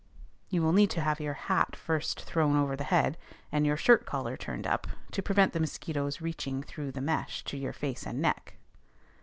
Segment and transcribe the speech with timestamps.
[0.49, 3.19] You will need to have your hat first thrown over the head,
[3.51, 7.55] and your shirt collar turned up, to prevent the mosquitoes reaching through the mesh to
[7.55, 8.55] your face and neck.